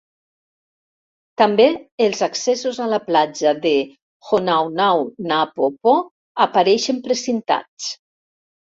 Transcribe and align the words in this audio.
També 1.41 1.67
els 2.05 2.23
accessos 2.29 2.81
a 2.85 2.89
la 2.95 3.01
platja 3.11 3.53
de 3.67 3.75
Honaunau-Napoopoo 4.31 5.97
apareixen 6.49 7.05
precintats. 7.09 7.97